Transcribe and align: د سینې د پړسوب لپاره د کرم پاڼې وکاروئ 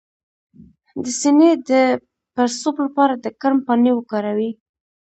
د 1.03 1.05
سینې 1.19 1.51
د 1.69 1.71
پړسوب 2.33 2.75
لپاره 2.85 3.13
د 3.23 3.25
کرم 3.41 3.59
پاڼې 3.67 3.91
وکاروئ 3.95 4.51